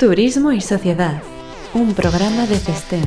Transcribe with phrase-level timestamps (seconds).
[0.00, 1.22] Turismo y Sociedad,
[1.74, 3.04] un programa de FESTEM.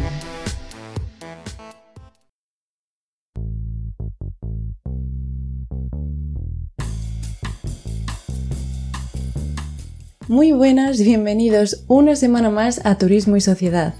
[10.27, 13.95] Muy buenas, bienvenidos una semana más a Turismo y Sociedad.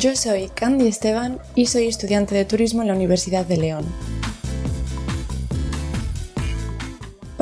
[0.00, 4.13] Yo soy Candy Esteban y soy estudiante de turismo en la Universidad de León.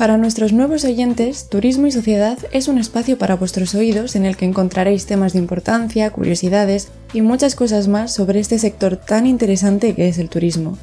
[0.03, 4.37] Para nuestros nuevos oyentes, Turismo y Sociedad es un espacio para vuestros oídos en el
[4.37, 9.95] que encontraréis temas de importancia, curiosidades y muchas cosas más sobre este sector tan interesante
[9.95, 10.77] que es el turismo.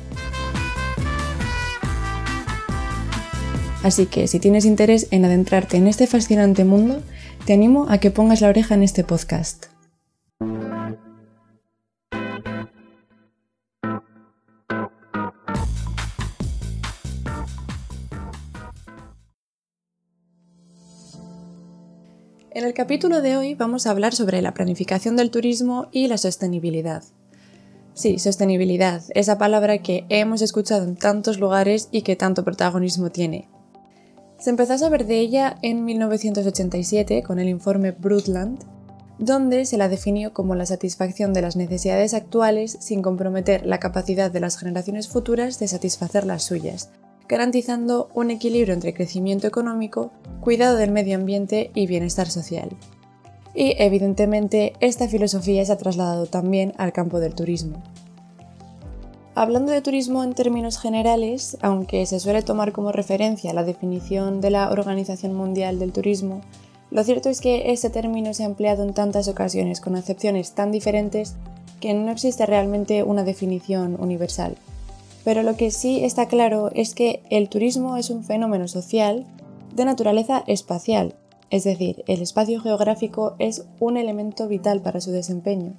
[3.83, 7.01] Así que si tienes interés en adentrarte en este fascinante mundo,
[7.45, 9.65] te animo a que pongas la oreja en este podcast.
[22.60, 26.18] En el capítulo de hoy vamos a hablar sobre la planificación del turismo y la
[26.18, 27.05] sostenibilidad.
[27.93, 33.48] Sí, sostenibilidad, esa palabra que hemos escuchado en tantos lugares y que tanto protagonismo tiene.
[34.40, 38.60] Se empezó a saber de ella en 1987 con el informe Brundtland,
[39.20, 44.32] donde se la definió como la satisfacción de las necesidades actuales sin comprometer la capacidad
[44.32, 46.90] de las generaciones futuras de satisfacer las suyas,
[47.30, 52.70] garantizando un equilibrio entre crecimiento económico, cuidado del medio ambiente y bienestar social.
[53.54, 57.82] Y evidentemente esta filosofía se ha trasladado también al campo del turismo.
[59.35, 64.50] Hablando de turismo en términos generales, aunque se suele tomar como referencia la definición de
[64.50, 66.41] la Organización Mundial del Turismo,
[66.90, 70.72] lo cierto es que este término se ha empleado en tantas ocasiones con acepciones tan
[70.72, 71.35] diferentes
[71.80, 74.57] que no existe realmente una definición universal.
[75.23, 79.25] Pero lo que sí está claro es que el turismo es un fenómeno social
[79.75, 81.16] de naturaleza espacial,
[81.50, 85.73] es decir, el espacio geográfico es un elemento vital para su desempeño.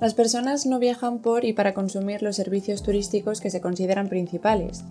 [0.00, 4.84] Las personas no viajan por y para consumir los servicios turísticos que se consideran principales.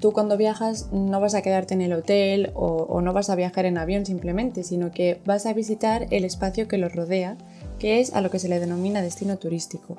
[0.00, 3.66] Tú cuando viajas no vas a quedarte en el hotel o, no vas a viajar
[3.66, 7.36] en avión simplemente, sino que vas a visitar el espacio que los rodea,
[7.78, 9.96] que es a lo que se le denomina destino turístico.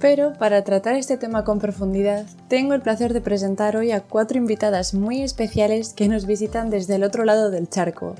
[0.00, 4.38] Pero para tratar este tema con profundidad, tengo el placer de presentar hoy a cuatro
[4.38, 8.14] invitadas muy especiales que nos visitan desde el otro lado del charco.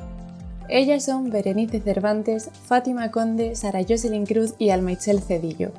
[0.69, 5.73] Ellas son Berenice Cervantes, Fátima Conde, Sara Jocelyn Cruz y Almaichel Cedillo.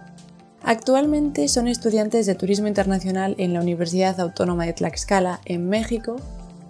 [0.63, 6.15] Actualmente son estudiantes de Turismo Internacional en la Universidad Autónoma de Tlaxcala, en México,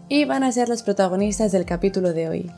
[0.09, 2.51] y van a ser las protagonistas del capítulo de hoy.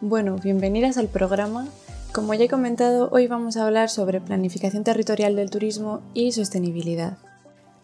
[0.00, 1.66] Bueno, bienvenidas al programa
[2.12, 7.18] como ya he comentado, hoy vamos a hablar sobre planificación territorial del turismo y sostenibilidad.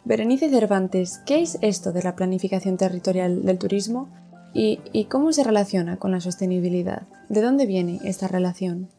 [0.05, 4.09] Berenice Cervantes, ¿qué es esto de la planificación territorial del turismo
[4.53, 4.79] y,
[5.11, 7.03] cómo se relaciona con la sostenibilidad?
[7.29, 8.91] ¿De dónde viene esta relación?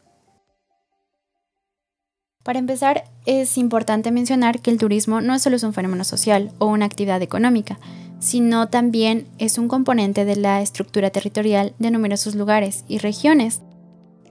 [2.42, 6.66] Para empezar, es importante mencionar que el turismo no solo es un fenómeno social o
[6.66, 7.78] una actividad económica,
[8.20, 13.62] sino también es un componente de la estructura territorial de numerosos lugares y regiones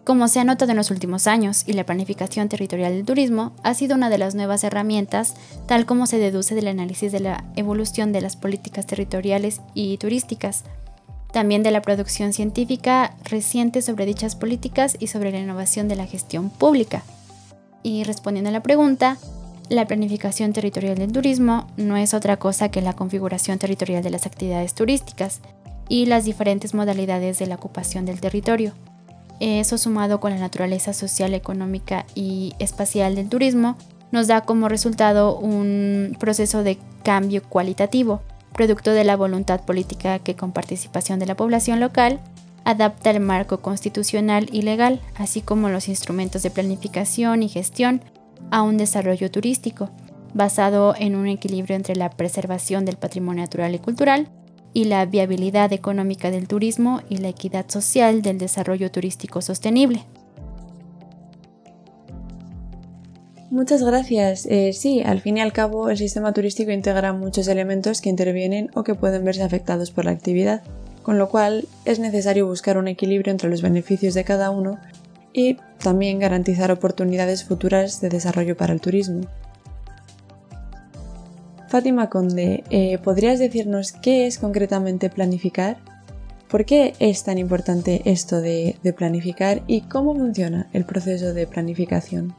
[0.05, 3.73] como se ha notado en los últimos años, y la planificación territorial del turismo ha
[3.73, 5.33] sido una de las nuevas herramientas,
[5.65, 10.63] tal como se deduce del análisis de la evolución de las políticas territoriales y turísticas,
[11.33, 16.05] también de la producción científica reciente sobre dichas políticas y sobre la innovación de la
[16.05, 17.03] gestión pública.
[17.81, 19.17] Y respondiendo a la pregunta,
[19.69, 24.27] la planificación territorial del turismo no es otra cosa que la configuración territorial de las
[24.27, 25.41] actividades turísticas
[25.89, 28.73] y las diferentes modalidades de la ocupación del territorio
[29.39, 33.77] eso sumado con la naturaleza social, económica y espacial del turismo,
[34.11, 38.21] nos da como resultado un proceso de cambio cualitativo,
[38.53, 42.19] producto de la voluntad política que con participación de la población local
[42.63, 48.01] adapta el marco constitucional y legal, así como los instrumentos de planificación y gestión
[48.51, 49.89] a un desarrollo turístico,
[50.33, 54.27] basado en un equilibrio entre la preservación del patrimonio natural y cultural,
[54.75, 60.03] y la viabilidad económica del turismo y la equidad social del desarrollo turístico sostenible.
[63.49, 64.45] Muchas gracias.
[64.47, 68.69] Eh, sí, al fin y al cabo el sistema turístico integra muchos elementos que intervienen
[68.75, 70.61] o que pueden verse afectados por la actividad,
[71.03, 74.77] con lo cual es necesario buscar un equilibrio entre los beneficios de cada uno
[75.31, 79.21] y también garantizar oportunidades futuras de desarrollo para el turismo.
[81.67, 85.77] Fátima Conde, eh, ¿podrías decirnos qué es concretamente planificar?
[86.47, 92.35] ¿Por qué es tan importante esto de, planificar y cómo funciona el proceso de planificación?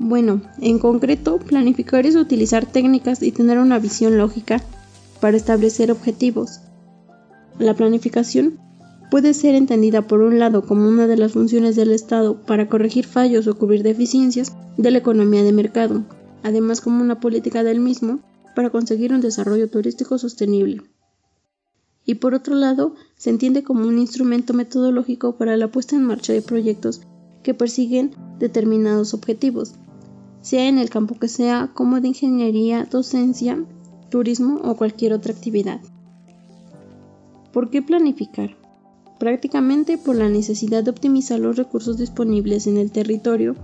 [0.00, 4.60] Bueno, en concreto, planificar es utilizar técnicas y tener una visión lógica
[5.20, 6.60] para establecer objetivos.
[7.58, 8.58] La planificación
[9.14, 13.06] puede ser entendida por un lado como una de las funciones del Estado para corregir
[13.06, 16.02] fallos o cubrir deficiencias de la economía de mercado,
[16.42, 18.18] además como una política del mismo
[18.56, 20.82] para conseguir un desarrollo turístico sostenible.
[22.04, 26.32] Y por otro lado, se entiende como un instrumento metodológico para la puesta en marcha
[26.32, 27.02] de proyectos
[27.44, 29.74] que persiguen determinados objetivos,
[30.40, 33.64] sea en el campo que sea, como de ingeniería, docencia,
[34.10, 35.80] turismo o cualquier otra actividad.
[37.52, 38.63] ¿Por qué planificar?
[39.18, 43.54] Prácticamente por la necesidad de optimizar los recursos disponibles en el territorio,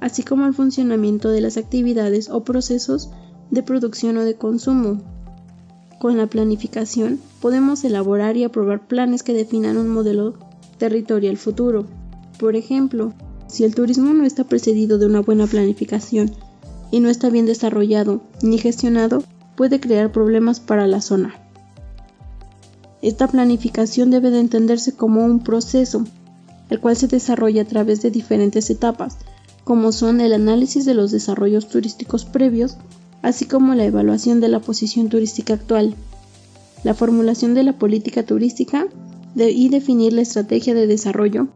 [0.00, 3.10] así como el funcionamiento de las actividades o procesos
[3.50, 5.00] de producción o de consumo.
[5.98, 10.34] Con la planificación podemos elaborar y aprobar planes que definan un modelo
[10.78, 11.86] territorial futuro.
[12.38, 13.14] Por ejemplo,
[13.46, 16.32] si el turismo no está precedido de una buena planificación
[16.90, 19.22] y no está bien desarrollado ni gestionado,
[19.56, 21.45] puede crear problemas para la zona.
[23.06, 26.04] Esta planificación debe de entenderse como un proceso,
[26.70, 29.16] el cual se desarrolla a través de diferentes etapas,
[29.62, 32.78] como son el análisis de los desarrollos turísticos previos,
[33.22, 35.94] así como la evaluación de la posición turística actual,
[36.82, 38.88] la formulación de la política turística
[39.36, 41.46] y definir la estrategia de desarrollo,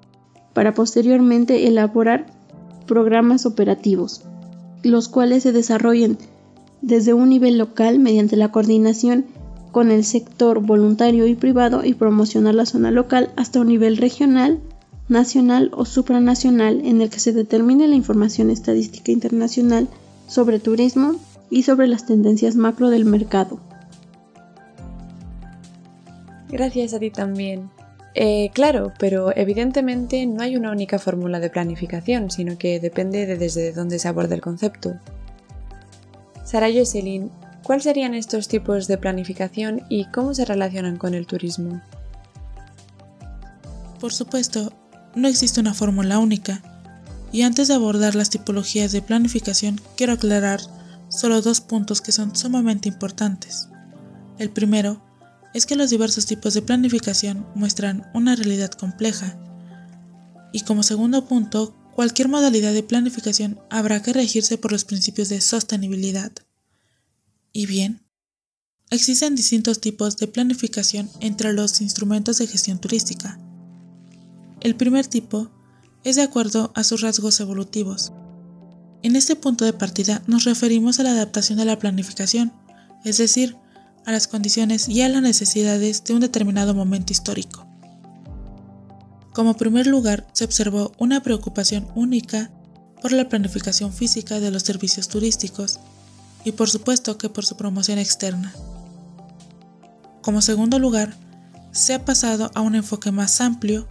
[0.54, 2.26] para posteriormente elaborar
[2.86, 4.22] programas operativos,
[4.84, 6.16] los cuales se desarrollen
[6.80, 9.26] desde un nivel local mediante la coordinación
[9.72, 14.60] con el sector voluntario y privado y promocionar la zona local hasta un nivel regional,
[15.08, 19.88] nacional o supranacional en el que se determine la información estadística internacional
[20.26, 21.16] sobre turismo
[21.50, 23.58] y sobre las tendencias macro del mercado.
[26.48, 27.70] Gracias a ti también.
[28.14, 33.36] Eh, claro, pero evidentemente no hay una única fórmula de planificación, sino que depende de
[33.36, 34.94] desde dónde se aborda el concepto.
[36.44, 37.30] Sara Jocelyn,
[37.62, 41.80] ¿cuáles serían estos tipos de planificación y cómo se relacionan con el turismo?
[44.00, 44.72] Por supuesto,
[45.14, 46.62] no existe una fórmula única,
[47.32, 50.60] y antes de abordar las tipologías de planificación, quiero aclarar
[51.08, 53.68] solo dos puntos que son sumamente importantes.
[54.38, 55.02] El primero
[55.54, 59.36] es que los diversos tipos de planificación muestran una realidad compleja.
[60.52, 65.40] Y como segundo punto, cualquier modalidad de planificación habrá que regirse por los principios de
[65.40, 66.32] sostenibilidad.
[67.52, 68.06] Y bien,
[68.90, 73.40] existen distintos tipos de planificación entre los instrumentos de gestión turística.
[74.60, 75.50] El primer tipo
[76.04, 78.12] es de acuerdo a sus rasgos evolutivos.
[79.02, 82.52] En este punto de partida nos referimos a la adaptación de la planificación,
[83.04, 83.56] es decir,
[84.06, 87.66] a las condiciones y a las necesidades de un determinado momento histórico.
[89.32, 92.50] Como primer lugar, se observó una preocupación única
[93.00, 95.80] por la planificación física de los servicios turísticos
[96.44, 98.52] y por supuesto que por su promoción externa.
[100.22, 101.16] Como segundo lugar,
[101.72, 103.86] se ha pasado a un enfoque más amplio.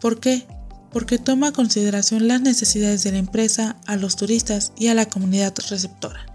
[0.00, 0.46] ¿Por qué?
[0.90, 5.06] Porque toma a consideración las necesidades de la empresa, a los turistas y a la
[5.06, 6.26] comunidad receptora.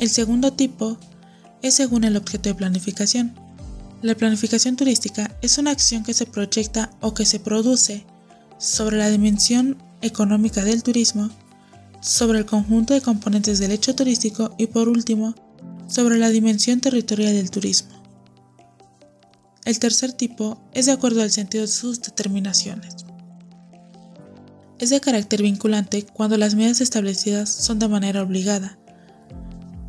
[0.00, 0.98] El segundo tipo
[1.62, 3.34] es según el objeto de planificación.
[4.02, 8.06] La planificación turística es una acción que se proyecta o que se produce
[8.58, 11.30] sobre la dimensión económica del turismo,
[12.00, 15.34] sobre el conjunto de componentes del hecho turístico y por último,
[15.86, 18.00] sobre la dimensión territorial del turismo.
[19.64, 22.96] El tercer tipo es de acuerdo al sentido de sus determinaciones.
[24.78, 28.78] Es de carácter vinculante cuando las medidas establecidas son de manera obligada,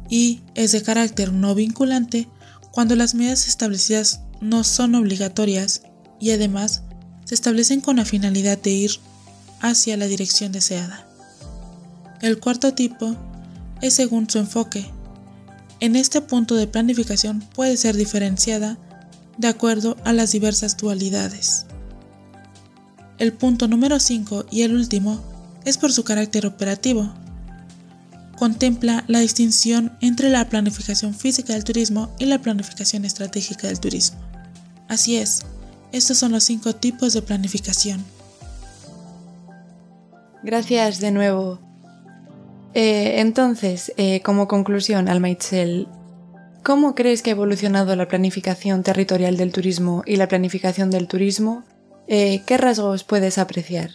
[0.09, 2.27] y es de carácter no vinculante
[2.71, 5.83] cuando las medidas establecidas no son obligatorias
[6.19, 6.83] y además
[7.24, 8.91] se establecen con la finalidad de ir
[9.62, 11.07] hacia la dirección deseada.
[12.21, 13.15] El cuarto tipo
[13.81, 14.85] es según su enfoque.
[15.79, 18.77] En este punto de planificación puede ser diferenciada
[19.37, 21.65] de acuerdo a las diversas dualidades.
[23.17, 25.19] El punto número 5 y el último
[25.65, 27.11] es por su carácter operativo,
[28.41, 34.19] contempla la distinción entre la planificación física del turismo y la planificación estratégica del turismo.
[34.87, 35.43] Así es,
[35.91, 38.03] estos son los cinco tipos de planificación.
[40.43, 41.70] Gracias de nuevo.
[42.73, 45.87] Eh, entonces, eh, como conclusión, Almaitzel,
[46.63, 51.63] ¿cómo crees que ha evolucionado la planificación territorial del turismo y la planificación del turismo?
[52.07, 53.91] Eh, ¿Qué rasgos puedes apreciar?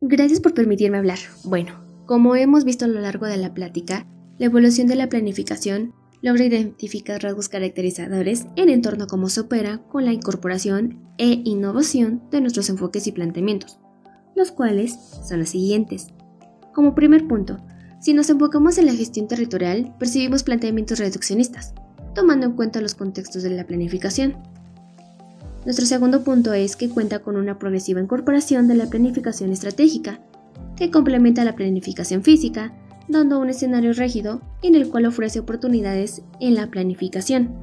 [0.00, 1.18] Gracias por permitirme hablar.
[1.44, 4.06] Bueno, como hemos visto a lo largo de la plática,
[4.38, 9.82] la evolución de la planificación logra identificar rasgos caracterizadores en entorno a cómo se opera
[9.88, 13.78] con la incorporación e innovación de nuestros enfoques y planteamientos,
[14.34, 16.08] los cuales son los siguientes.
[16.74, 17.58] Como primer punto,
[18.00, 21.72] si nos enfocamos en la gestión territorial, percibimos planteamientos reduccionistas,
[22.14, 24.36] tomando en cuenta los contextos de la planificación.
[25.64, 30.20] Nuestro segundo punto es que cuenta con una progresiva incorporación de la planificación estratégica,
[30.76, 32.74] que complementa la planificación física,
[33.08, 37.54] dando un escenario rígido en el cual ofrece oportunidades en la planificación.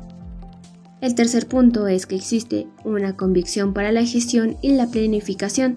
[1.01, 5.75] El tercer punto es que existe una convicción para la gestión y la planificación,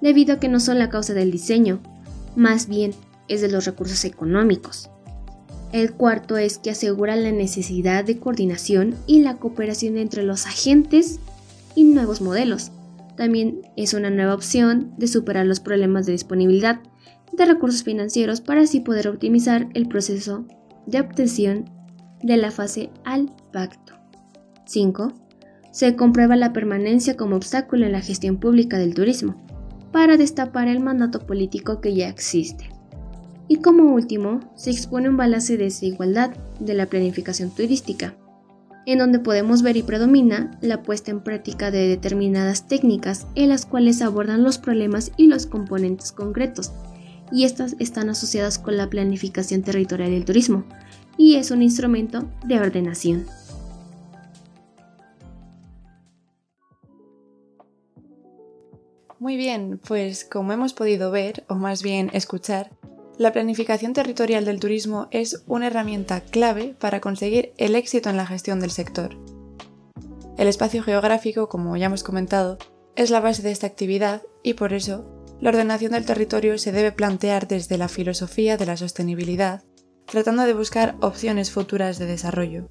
[0.00, 1.80] debido a que no son la causa del diseño,
[2.36, 2.92] más bien
[3.28, 4.90] es de los recursos económicos.
[5.72, 11.18] El cuarto es que asegura la necesidad de coordinación y la cooperación entre los agentes
[11.74, 12.72] y nuevos modelos.
[13.16, 16.80] También es una nueva opción de superar los problemas de disponibilidad
[17.32, 20.44] de recursos financieros para así poder optimizar el proceso
[20.86, 21.70] de obtención
[22.22, 23.94] de la fase al pacto.
[24.66, 25.12] 5.
[25.72, 29.36] Se comprueba la permanencia como obstáculo en la gestión pública del turismo
[29.92, 32.70] para destapar el mandato político que ya existe.
[33.48, 38.14] Y como último, se expone un balance de desigualdad de la planificación turística,
[38.86, 43.66] en donde podemos ver y predomina la puesta en práctica de determinadas técnicas en las
[43.66, 46.72] cuales abordan los problemas y los componentes concretos,
[47.30, 50.64] y estas están asociadas con la planificación territorial del turismo,
[51.16, 53.26] y es un instrumento de ordenación.
[59.22, 62.72] Muy bien, pues como hemos podido ver, o más bien escuchar,
[63.18, 68.26] la planificación territorial del turismo es una herramienta clave para conseguir el éxito en la
[68.26, 69.16] gestión del sector.
[70.36, 72.58] El espacio geográfico, como ya hemos comentado,
[72.96, 75.04] es la base de esta actividad y por eso
[75.40, 79.62] la ordenación del territorio se debe plantear desde la filosofía de la sostenibilidad,
[80.06, 82.66] tratando de buscar opciones futuras de desarrollo.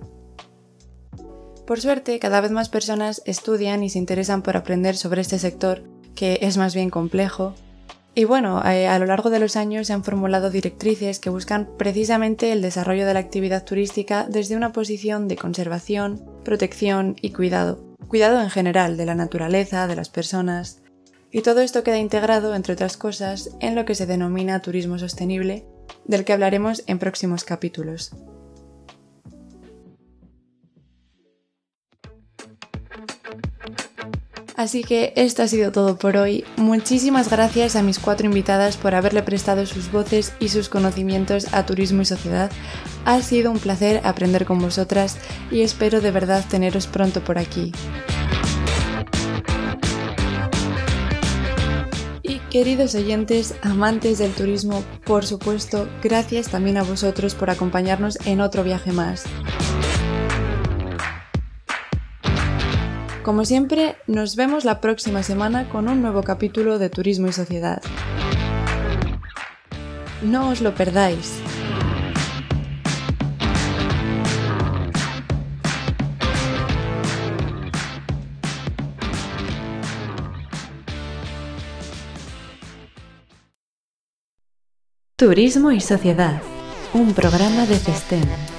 [1.65, 5.84] Por suerte, cada vez más personas estudian y se interesan por aprender sobre este sector,
[6.15, 7.56] que es más bien complejo,
[8.13, 11.70] y bueno, eh, a lo largo de los años se han formulado directrices que buscan
[11.77, 17.82] precisamente el desarrollo de la actividad turística desde una posición de conservación, protección y cuidado.
[18.10, 20.82] Cuidado en general de la naturaleza, de las personas.
[21.32, 25.65] Y todo esto queda integrado, entre otras cosas, en lo que se denomina turismo sostenible,
[26.03, 28.12] del que hablaremos en próximos capítulos.
[34.62, 36.46] Así que esto ha sido todo por hoy.
[36.56, 41.65] Muchísimas gracias a mis cuatro invitadas por haberle prestado sus voces y sus conocimientos a
[41.65, 42.51] Turismo y Sociedad.
[43.03, 45.18] Ha sido un placer aprender con vosotras
[45.50, 47.72] y espero de verdad teneros pronto por aquí.
[52.22, 58.41] Y queridos oyentes, amantes del turismo, por supuesto, gracias también a vosotros por acompañarnos en
[58.41, 59.24] otro viaje más.
[63.24, 67.80] Como siempre, nos vemos la próxima semana con un nuevo capítulo de Turismo y Sociedad.
[70.24, 71.40] No os lo perdáis.
[85.16, 86.42] Turismo y Sociedad,
[86.94, 88.50] un programa de Festen.